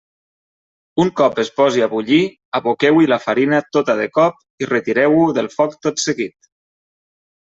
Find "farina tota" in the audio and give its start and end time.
3.27-3.97